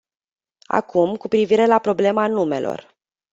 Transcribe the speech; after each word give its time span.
Acum, 0.79 1.15
cu 1.17 1.27
privire 1.35 1.65
la 1.69 1.79
problema 1.89 2.25
numelor. 2.39 2.85